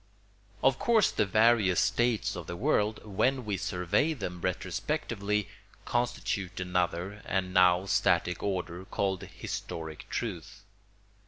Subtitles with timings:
[0.63, 5.47] ]Of course the various states of the world, when we survey them retrospectively,
[5.85, 10.63] constitute another and now static order called historic truth.